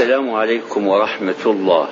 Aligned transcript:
السلام 0.00 0.30
عليكم 0.34 0.88
ورحمة 0.88 1.42
الله. 1.46 1.88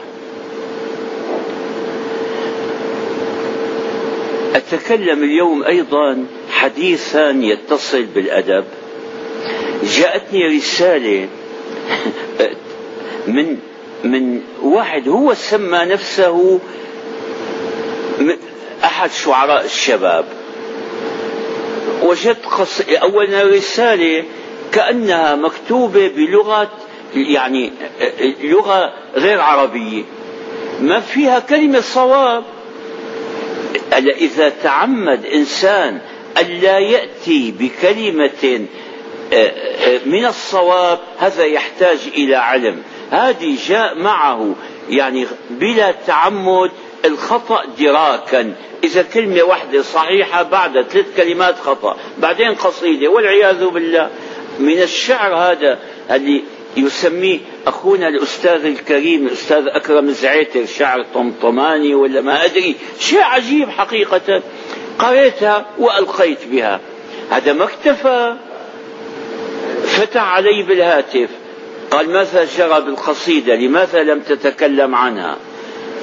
أتكلم 4.55 5.23
اليوم 5.23 5.63
أيضا 5.65 6.25
حديثا 6.51 7.31
يتصل 7.31 8.03
بالأدب. 8.03 8.65
جاءتني 9.83 10.57
رسالة 10.57 11.29
من 13.35 13.57
من 14.05 14.41
واحد 14.63 15.09
هو 15.09 15.35
سمى 15.35 15.79
نفسه 15.79 16.61
أحد 18.85 19.11
شعراء 19.11 19.65
الشباب 19.65 20.25
وجدت 22.03 22.47
قص... 22.47 22.81
أولا 23.03 23.43
رسالة 23.43 24.25
كأنها 24.73 25.35
مكتوبة 25.35 26.09
بلغة 26.09 26.88
يعني 27.15 27.73
لغة 28.43 28.93
غير 29.15 29.41
عربية. 29.41 30.03
ما 30.81 31.01
فيها 31.01 31.39
كلمة 31.39 31.81
صواب. 31.81 32.45
إذا 33.99 34.49
تعمد 34.49 35.27
إنسان 35.27 36.01
ألا 36.39 36.79
يأتي 36.79 37.55
بكلمة 37.59 38.67
من 40.07 40.27
الصواب 40.27 40.99
هذا 41.19 41.45
يحتاج 41.45 41.99
إلى 42.15 42.37
علم. 42.37 42.83
هذه 43.11 43.59
جاء 43.69 43.99
معه 43.99 44.55
يعني 44.91 45.27
بلا 45.51 45.95
تعمد 46.07 46.71
الخطأ 47.05 47.65
دراكا. 47.79 48.55
إذا 48.85 49.03
كلمة 49.03 49.43
واحدة 49.43 49.83
صحيحة 49.83 50.43
بعد 50.43 50.83
ثلاث 50.83 51.07
كلمات 51.17 51.59
خطأ 51.59 51.97
بعدين 52.19 52.55
قصيدة 52.55 53.09
والعياذ 53.09 53.67
بالله. 53.67 54.11
من 54.59 54.83
الشعر 54.83 55.35
هذا 55.35 55.79
اللي 56.11 56.43
يسميه 56.77 57.39
أخونا 57.67 58.09
الأستاذ 58.09 58.65
الكريم 58.65 59.27
الأستاذ 59.27 59.65
أكرم 59.67 60.11
زعيتر 60.11 60.67
شعر 60.67 61.07
طمطماني 61.15 61.95
ولا 61.95 62.21
ما 62.21 62.45
أدري 62.45 62.77
شيء 63.01 63.21
عجيب 63.21 63.71
حقيقة. 63.71 64.43
قريتها 64.99 65.67
وألقيت 65.79 66.39
بها. 66.51 66.81
هذا 67.31 67.53
ما 67.53 67.65
اكتفى. 67.65 68.37
فتح 69.85 70.23
علي 70.23 70.63
بالهاتف. 70.63 71.29
قال 71.91 72.11
ماذا 72.11 72.49
جرى 72.59 72.81
بالقصيدة؟ 72.81 73.55
لماذا 73.55 74.03
لم 74.03 74.21
تتكلم 74.21 74.95
عنها؟ 74.95 75.37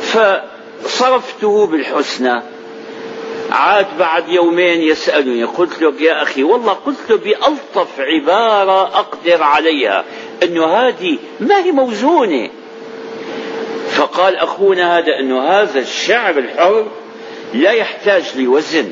فصرفته 0.01 1.67
بالحسنى. 1.67 2.41
عاد 3.51 3.87
بعد 3.99 4.29
يومين 4.29 4.81
يسألني. 4.81 5.43
قلت 5.43 5.81
له 5.81 5.93
يا 5.99 6.23
أخي 6.23 6.43
والله 6.43 6.73
قلت 6.73 7.09
له 7.09 7.17
بألطف 7.17 7.99
عبارة 7.99 8.81
أقدر 8.81 9.43
عليها. 9.43 10.03
أنه 10.43 10.65
هذه 10.65 11.17
ما 11.39 11.63
هي 11.63 11.71
موزونة. 11.71 12.49
فقال 13.89 14.35
أخونا 14.35 14.97
هذا 14.97 15.19
أنه 15.19 15.41
هذا 15.41 15.79
الشعر 15.79 16.37
الحر 16.37 16.87
لا 17.53 17.71
يحتاج 17.71 18.23
لوزن. 18.37 18.91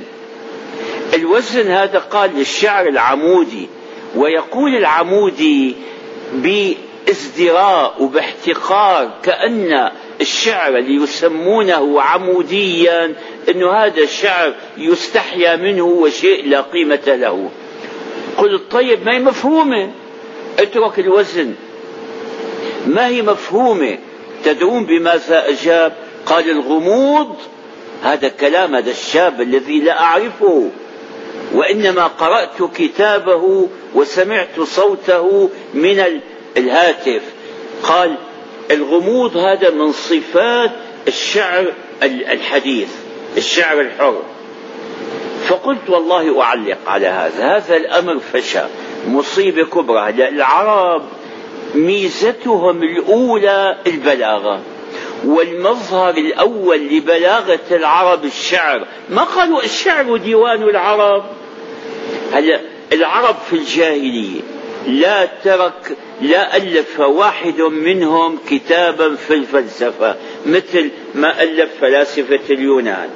الوزن 1.14 1.72
هذا 1.72 2.00
قال 2.00 2.36
للشعر 2.36 2.88
العمودي 2.88 3.68
ويقول 4.16 4.76
العمودي 4.76 5.76
بازدراء 6.34 8.04
وباحتقار 8.04 9.12
كأن 9.24 9.92
الشعر 10.22 10.78
اللي 10.78 11.04
يسمونه 11.04 12.02
عموديا 12.02 13.16
أنه 13.50 13.72
هذا 13.72 14.02
الشعر 14.02 14.54
يستحيا 14.78 15.56
منه 15.56 15.84
وشيء 15.84 16.50
لا 16.50 16.62
قيمة 16.62 17.02
له. 17.08 17.50
قلت 18.38 18.72
طيب 18.72 19.06
ما 19.06 19.14
هي 19.14 19.20
مفهومة؟ 19.20 19.92
اترك 20.60 21.00
الوزن. 21.00 21.54
ما 22.88 23.08
هي 23.08 23.22
مفهومة 23.22 23.98
تدرون 24.46 24.86
بماذا 24.86 25.50
أجاب 25.50 25.94
قال 26.26 26.50
الغموض 26.50 27.36
هذا 28.04 28.28
كلام 28.28 28.76
هذا 28.76 28.92
الشاب 28.92 29.42
الذي 29.42 29.80
لا 29.80 30.02
أعرفه. 30.02 30.70
وإنما 31.54 32.08
قرأت 32.08 32.64
كتابه 32.76 33.68
وسمعت 33.94 34.62
صوته 34.62 35.50
من 35.74 36.22
الهاتف. 36.58 37.22
قال 37.84 38.16
الغموض 38.72 39.38
هذا 39.38 39.70
من 39.70 39.92
صفات 39.92 40.72
الشعر 41.08 41.74
الحديث 42.04 42.90
الشعر 43.38 43.82
الحر. 43.82 44.22
فقلت 45.48 45.90
والله 45.90 46.42
أعلق 46.42 46.78
على 46.88 47.08
هذا 47.08 47.58
هذا 47.58 47.78
الأمر 47.78 48.20
فشى. 48.20 48.60
مصيبة 49.08 49.66
كبرى. 49.66 50.10
العرب 50.10 51.04
ميزتهم 51.76 52.84
الأولى 52.84 53.78
البلاغة 53.88 54.62
والمظهر 55.26 56.18
الأول 56.18 56.78
لبلاغة 56.78 57.60
العرب 57.72 58.26
الشعر. 58.26 58.88
ما 59.10 59.24
قالوا 59.24 59.64
الشعر 59.64 60.18
ديوان 60.18 60.64
العرب؟ 60.64 61.24
هلا 62.34 62.60
العرب 62.94 63.36
في 63.50 63.54
الجاهلية 63.54 64.42
لا 64.88 65.26
ترك 65.44 65.98
لا 66.22 66.58
ألف 66.58 67.00
واحد 67.00 67.62
منهم 67.62 68.40
كتابا 68.50 69.16
في 69.16 69.34
الفلسفة 69.34 70.16
مثل 70.46 70.90
ما 71.16 71.44
ألف 71.44 71.70
فلاسفة 71.82 72.40
اليونان 72.50 73.10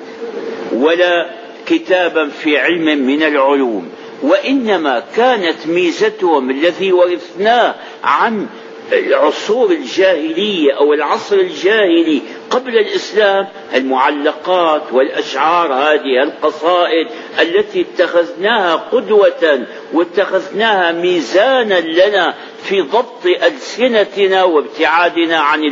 ولا 0.73 1.29
كتابا 1.65 2.29
في 2.29 2.57
علم 2.57 3.07
من 3.07 3.23
العلوم. 3.23 3.89
وإنما 4.23 5.03
كانت 5.15 5.67
ميزتهم 5.67 6.49
الذي 6.49 6.93
ورثناه 6.93 7.75
عن 8.03 8.47
العصور 8.93 9.71
الجاهلية 9.71 10.73
أو 10.73 10.93
العصر 10.93 11.35
الجاهلي 11.35 12.21
قبل 12.49 12.77
الإسلام 12.77 13.47
المعلقات 13.75 14.81
والأشعار 14.91 15.73
هذه 15.73 16.23
القصائد 16.23 17.07
التي 17.39 17.81
اتخذناها 17.81 18.75
قدوة 18.75 19.65
واتخذناها 19.93 20.91
ميزانا 20.91 21.79
لنا 21.79 22.33
في 22.63 22.81
ضبط 22.81 23.25
ألسنتنا 23.25 24.43
وابتعادنا 24.43 25.39
عن 25.39 25.63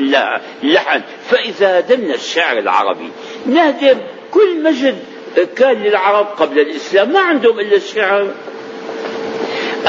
اللحن. 0.63 1.01
فإذا 1.29 1.79
هدمنا 1.79 2.13
الشعر 2.13 2.57
العربي 2.57 3.11
نهدم 3.45 3.97
كل 4.31 4.63
مجد 4.63 5.14
كان 5.43 5.83
للعرب 5.83 6.25
قبل 6.25 6.59
الإسلام 6.59 7.13
ما 7.13 7.19
عندهم 7.19 7.59
إلا 7.59 7.75
الشعر. 7.75 8.33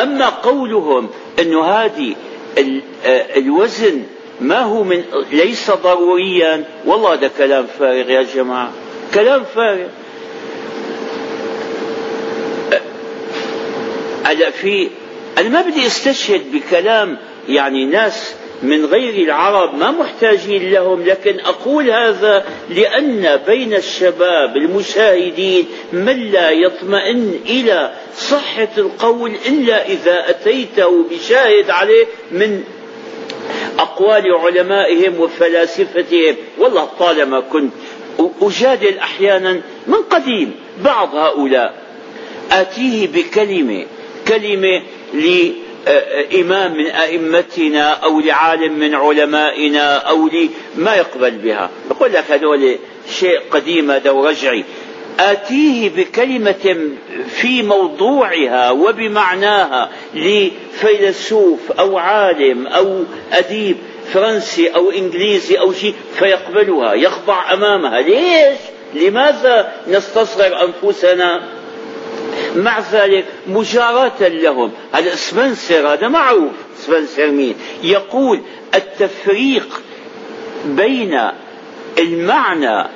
أما 0.03 0.29
قولهم 0.29 1.09
أن 1.39 1.55
هذه 1.55 2.15
الوزن 3.37 4.03
ما 4.41 4.59
هو 4.59 4.83
من 4.83 5.05
ليس 5.33 5.71
ضروريا 5.71 6.65
والله 6.87 7.15
هذا 7.15 7.31
كلام 7.39 7.67
فارغ 7.79 8.11
يا 8.11 8.23
جماعة 8.23 8.73
كلام 9.15 9.45
فارغ. 9.55 9.89
ألا 14.31 14.51
في 14.51 14.91
أنا 15.39 15.49
ما 15.49 15.61
بدي 15.61 15.87
أستشهد 15.87 16.53
بكلام 16.53 17.19
يعني 17.49 17.87
ناس 17.87 18.35
من 18.63 18.85
غير 18.85 19.25
العرب 19.25 19.75
ما 19.75 19.91
محتاجين 19.91 20.71
لهم 20.71 21.05
لكن 21.05 21.41
أقول 21.41 21.91
هذا 21.91 22.45
لأن 22.71 23.41
بين 23.47 23.75
الشباب 23.75 24.57
المشاهدين 24.57 25.67
من 25.93 26.31
لا 26.31 26.51
يطمئن 26.51 27.41
إلى 27.47 27.93
صحة 28.17 28.69
القول 28.79 29.33
إلا 29.47 29.87
إذا 29.89 30.31
أتيته 30.31 31.05
بشاهد 31.11 31.71
عليه 31.71 32.07
من 32.31 32.65
أقوال 33.79 34.33
علمائهم 34.33 35.21
وفلاسفتهم. 35.21 36.37
والله 36.59 36.89
طالما 36.99 37.41
كنت 37.41 37.73
أجادل 38.43 38.99
أحيانا 38.99 39.53
من 39.87 39.95
قديم 40.11 40.55
بعض 40.85 41.15
هؤلاء 41.15 41.75
آتيه 42.53 43.09
بكلمة 43.09 43.87
كلمة 44.29 44.83
لإمام 45.87 46.77
من 46.77 46.87
أئمتنا 46.87 47.91
أو 47.91 48.21
لعالم 48.21 48.79
من 48.79 48.95
علمائنا 48.95 49.97
أو 49.97 50.31
ما 50.77 50.95
يقبل 50.95 51.31
بها. 51.31 51.71
يقول 51.91 52.13
لك 52.13 52.31
هذول 52.31 52.79
شيء 53.11 53.41
قديم 53.51 53.91
هذا 53.91 54.11
ورجعي. 54.11 54.65
آتيه 55.21 55.89
بكلمة 55.89 56.91
في 57.29 57.63
موضوعها 57.63 58.71
وبمعناها 58.71 59.91
لفيلسوف 60.15 61.73
أو 61.73 61.99
عالم 61.99 62.67
أو 62.67 63.05
أديب 63.33 63.77
فرنسي 64.13 64.69
أو 64.69 64.91
إنجليزي 64.91 65.59
أو 65.59 65.73
شيء 65.73 65.95
فيقبلها 66.19 66.95
يخضع 66.95 67.53
أمامها. 67.53 68.01
ليش؟ 68.01 68.59
لماذا 68.95 69.73
نستصغر 69.89 70.65
أنفسنا؟ 70.65 71.43
مع 72.57 72.81
ذلك 72.93 73.25
مجاراة 73.47 74.29
لهم. 74.29 74.73
هذا 74.93 75.15
سبنسر 75.15 75.89
هذا 75.89 76.09
معروف 76.09 76.53
سبنسر 76.79 77.31
مين؟ 77.31 77.55
يقول 77.83 78.41
التفريق 78.75 79.83
بين 80.65 81.21
المعنى 81.99 82.89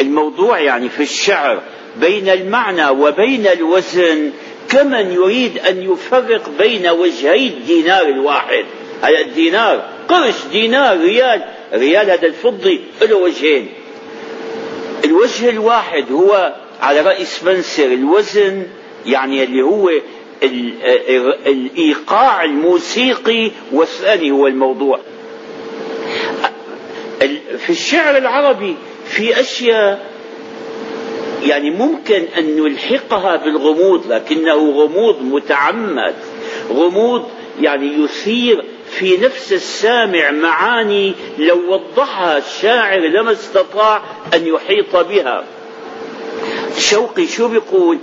الموضوع 0.00 0.60
يعني 0.60 0.88
في 0.88 1.02
الشعر 1.02 1.62
بين 1.96 2.28
المعنى 2.28 2.88
وبين 2.88 3.46
الوزن 3.46 4.30
كمن 4.68 5.12
يريد 5.12 5.58
أن 5.58 5.82
يفرق 5.82 6.48
بين 6.58 6.88
وجهي 6.88 7.48
الدينار 7.48 8.08
الواحد. 8.08 8.64
هذا 9.02 9.20
الدينار 9.20 9.88
قرش 10.08 10.34
دينار 10.52 10.98
ريال. 10.98 11.44
ريال 11.72 12.10
هذا 12.10 12.26
الفضي 12.26 12.80
له 13.02 13.16
وجهين. 13.16 13.68
الوجه 15.04 15.50
الواحد 15.50 16.12
هو 16.12 16.54
على 16.80 17.00
رأي 17.00 17.24
سبنسر 17.24 17.84
الوزن 17.84 18.66
يعني 19.06 19.44
اللي 19.44 19.62
هو 19.62 19.90
الإيقاع 21.46 22.44
الموسيقي 22.44 23.50
والثاني 23.72 24.30
هو 24.30 24.46
الموضوع. 24.46 25.00
في 27.58 27.70
الشعر 27.70 28.16
العربي 28.16 28.76
في 29.06 29.40
أشياء 29.40 30.10
يعني 31.42 31.70
ممكن 31.70 32.24
أن 32.38 32.56
نلحقها 32.60 33.36
بالغموض 33.36 34.12
لكنه 34.12 34.54
غموض 34.70 35.22
متعمد 35.22 36.14
غموض 36.70 37.28
يعني 37.60 38.04
يثير 38.04 38.64
في 38.90 39.16
نفس 39.16 39.52
السامع 39.52 40.30
معاني 40.30 41.14
لو 41.38 41.58
وضحها 41.68 42.38
الشاعر 42.38 42.98
لما 43.00 43.32
استطاع 43.32 44.02
أن 44.34 44.46
يحيط 44.46 44.96
بها. 44.96 45.44
شوقي 46.78 47.26
شو 47.26 47.48
بيقول؟ 47.48 47.98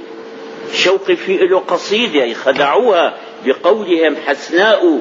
شوقي 0.74 1.16
في 1.16 1.38
له 1.38 1.60
قصيدة 1.60 2.34
خدعوها 2.34 3.18
بقولهم 3.46 4.16
حسناء 4.26 5.00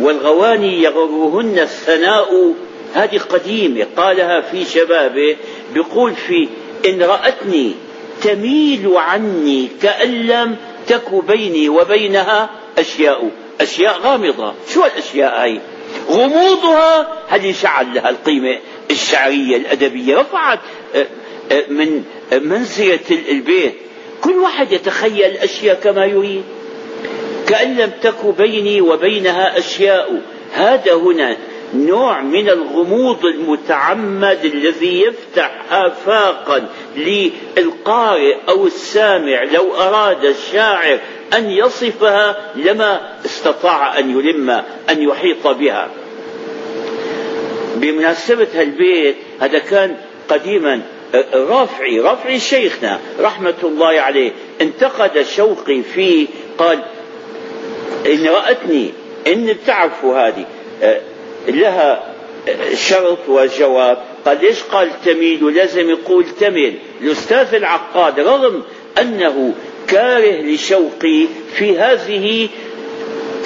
والغواني 0.00 0.82
يغرهن 0.82 1.58
الثناء. 1.58 2.54
هذه 2.94 3.18
قديمة 3.18 3.86
قالها 3.96 4.40
في 4.40 4.64
شبابه 4.64 5.36
بيقول 5.74 6.14
في 6.14 6.48
إن 6.88 7.02
رأتني 7.02 7.74
تميل 8.22 8.92
عني 8.96 9.68
كأن 9.82 10.26
لم 10.26 10.56
تك 10.86 11.14
بيني 11.14 11.68
وبينها 11.68 12.50
أشياء. 12.78 13.30
أشياء 13.60 13.98
غامضة. 13.98 14.54
شو 14.74 14.84
الأشياء 14.84 15.42
هاي؟ 15.42 15.60
غموضها. 16.10 17.08
هل 17.28 17.52
جعل 17.52 17.94
لها 17.94 18.10
القيمة 18.10 18.58
الشعرية 18.90 19.56
الأدبية؟ 19.56 20.16
رفعت 20.16 20.58
آه، 20.94 21.06
آه، 21.52 21.64
من 21.68 22.04
منزلة 22.32 22.98
البيت. 23.30 23.74
كل 24.20 24.34
واحد 24.34 24.72
يتخيل 24.72 25.24
الأشياء 25.24 25.74
كما 25.74 26.04
يريد. 26.04 26.42
كأن 27.48 27.76
لم 27.76 27.90
تك 28.02 28.26
بيني 28.38 28.80
وبينها 28.80 29.58
أشياء. 29.58 30.22
هذا 30.52 30.94
هنا 30.94 31.36
نوع 31.74 32.20
من 32.20 32.48
الغموض 32.48 33.24
المتعمد 33.24 34.44
الذي 34.44 35.02
يفتح 35.02 35.60
آفاقا 35.70 36.68
للقارئ 36.96 38.36
أو 38.48 38.66
السامع. 38.66 39.42
لو 39.42 39.74
أراد 39.74 40.24
الشاعر 40.24 40.98
أن 41.34 41.50
يصفها 41.50 42.36
لما 42.56 43.18
استطاع 43.24 43.98
أن 43.98 44.10
يلم 44.10 44.50
أن 44.90 45.02
يحيط 45.02 45.46
بها. 45.46 45.88
بمناسبة 47.76 48.48
هالبيت 48.54 49.16
هذا 49.40 49.58
كان 49.58 49.96
قديما. 50.28 50.82
رافعي 51.34 52.00
رافعي 52.00 52.40
شيخنا 52.40 53.00
رحمة 53.20 53.54
الله 53.64 54.00
عليه 54.00 54.32
انتقد 54.60 55.22
شوقي 55.22 55.82
فيه 55.82 56.26
قال 56.58 56.78
إن 58.06 58.26
رأتني 58.26 58.90
إن 59.26 59.46
بتعرفوا 59.46 60.18
هذه 60.18 60.46
لها 61.48 62.14
شرط 62.74 63.28
وجواب. 63.28 63.98
قال 64.24 64.40
ليش 64.40 64.62
قال 64.62 64.90
تميل؟ 65.04 65.54
لازم 65.54 65.90
يقول 65.90 66.24
تمل 66.40 66.74
الأستاذ 67.00 67.54
العقاد 67.54 68.20
رغم 68.20 68.62
أنه 69.00 69.54
كاره 69.88 70.42
لشوقي 70.42 71.26
في 71.54 71.78
هذه 71.78 72.48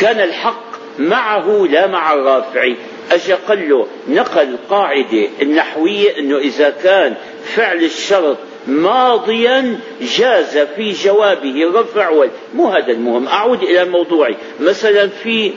كان 0.00 0.20
الحق 0.20 0.64
معه 0.98 1.66
لا 1.70 1.86
مع 1.86 2.12
الرافعي. 2.12 2.76
أجا 3.12 3.38
قال 3.48 3.68
له 3.68 3.86
نقل 4.08 4.48
القاعدة 4.48 5.28
النحوية 5.42 6.18
أنه 6.18 6.38
إذا 6.38 6.70
كان 6.70 7.14
فعل 7.44 7.84
الشرط 7.84 8.36
ماضيا 8.66 9.80
جاز 10.00 10.58
في 10.58 10.92
جوابه. 10.92 11.62
الرفع 11.62 12.08
وال 12.08 12.30
مو 12.54 12.68
هذا 12.68 12.92
المهم. 12.92 13.28
أعود 13.28 13.62
إلى 13.62 13.84
موضوعي. 13.84 14.36
مثلا 14.60 15.08
في 15.08 15.52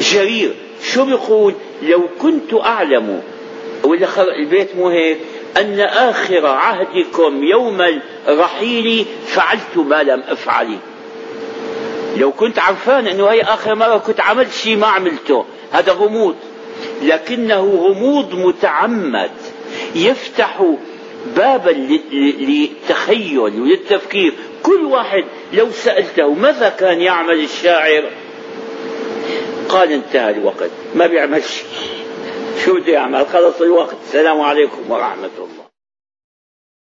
جرير. 0.00 0.54
شو 0.82 1.04
بيقول؟ 1.04 1.54
لو 1.82 2.08
كنت 2.18 2.54
أعلم 2.54 3.22
ولا 3.84 4.08
البيت 4.38 4.76
مو 4.76 4.88
هيك 4.88 5.18
أن 5.56 5.80
آخر 5.80 6.46
عهدكم 6.46 7.44
يوم 7.44 8.00
الرحيل 8.28 9.06
فعلت 9.26 9.76
ما 9.76 10.02
لم 10.02 10.22
أفعل. 10.28 10.78
لو 12.16 12.32
كنت 12.32 12.58
عرفان 12.58 13.06
أنه 13.06 13.26
هي 13.26 13.42
آخر 13.42 13.74
مرة 13.74 13.98
كنت 13.98 14.20
عملت 14.20 14.52
شيء 14.52 14.76
ما 14.76 14.86
عملته 14.86 15.44
هذا 15.72 15.92
غموض. 15.92 16.36
لكنه 17.02 17.60
غموض 17.60 18.34
متعمد. 18.34 19.30
يفتح 19.96 20.62
بابا 21.36 21.70
للتخيل 22.12 23.38
وللتفكير. 23.38 24.32
كل 24.62 24.84
واحد 24.84 25.24
لو 25.52 25.70
سألته 25.70 26.34
ماذا 26.34 26.68
كان 26.68 27.00
يعمل 27.00 27.40
الشاعر؟ 27.40 28.04
قال 29.68 29.92
انتهى 29.92 30.30
الوقت. 30.30 30.70
ما 30.94 31.06
بيعمل 31.06 31.42
شيء 31.42 31.66
شو 32.64 32.74
بده 32.74 32.92
يعمل؟ 32.92 33.26
خلص 33.26 33.60
الوقت. 33.60 33.96
السلام 34.06 34.40
عليكم 34.40 34.90
ورحمة 34.90 35.30
الله. 35.38 35.45